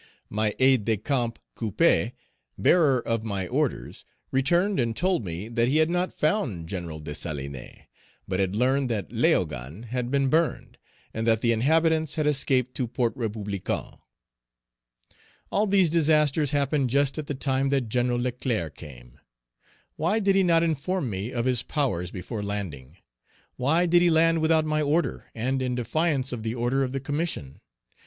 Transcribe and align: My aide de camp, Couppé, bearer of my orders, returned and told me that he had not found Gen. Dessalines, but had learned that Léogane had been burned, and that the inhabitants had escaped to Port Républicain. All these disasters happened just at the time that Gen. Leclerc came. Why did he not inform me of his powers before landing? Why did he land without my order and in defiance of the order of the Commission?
My 0.31 0.55
aide 0.57 0.83
de 0.85 0.97
camp, 0.97 1.37
Couppé, 1.55 2.13
bearer 2.57 3.07
of 3.07 3.23
my 3.23 3.47
orders, 3.47 4.03
returned 4.31 4.79
and 4.79 4.97
told 4.97 5.23
me 5.23 5.47
that 5.47 5.67
he 5.67 5.77
had 5.77 5.91
not 5.91 6.11
found 6.11 6.67
Gen. 6.67 6.87
Dessalines, 7.03 7.81
but 8.27 8.39
had 8.39 8.55
learned 8.55 8.89
that 8.89 9.09
Léogane 9.09 9.85
had 9.85 10.09
been 10.09 10.27
burned, 10.27 10.79
and 11.13 11.27
that 11.27 11.41
the 11.41 11.51
inhabitants 11.51 12.15
had 12.15 12.25
escaped 12.25 12.73
to 12.73 12.87
Port 12.87 13.15
Républicain. 13.15 13.99
All 15.51 15.67
these 15.67 15.91
disasters 15.91 16.49
happened 16.49 16.89
just 16.89 17.19
at 17.19 17.27
the 17.27 17.35
time 17.35 17.69
that 17.69 17.87
Gen. 17.87 18.07
Leclerc 18.23 18.73
came. 18.75 19.19
Why 19.97 20.17
did 20.17 20.35
he 20.35 20.41
not 20.41 20.63
inform 20.63 21.11
me 21.11 21.29
of 21.31 21.45
his 21.45 21.61
powers 21.61 22.09
before 22.09 22.41
landing? 22.41 22.97
Why 23.55 23.85
did 23.85 24.01
he 24.01 24.09
land 24.09 24.41
without 24.41 24.65
my 24.65 24.81
order 24.81 25.27
and 25.35 25.61
in 25.61 25.75
defiance 25.75 26.33
of 26.33 26.41
the 26.41 26.55
order 26.55 26.81
of 26.83 26.91
the 26.91 26.99
Commission? 26.99 27.59